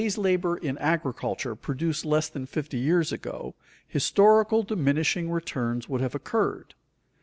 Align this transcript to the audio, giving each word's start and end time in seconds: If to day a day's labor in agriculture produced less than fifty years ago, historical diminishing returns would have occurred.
If 0.01 0.03
to 0.03 0.07
day 0.07 0.07
a 0.07 0.09
day's 0.13 0.17
labor 0.17 0.57
in 0.57 0.77
agriculture 0.79 1.55
produced 1.55 2.05
less 2.05 2.27
than 2.27 2.47
fifty 2.47 2.79
years 2.79 3.11
ago, 3.11 3.53
historical 3.87 4.63
diminishing 4.63 5.29
returns 5.29 5.87
would 5.87 6.01
have 6.01 6.15
occurred. 6.15 6.73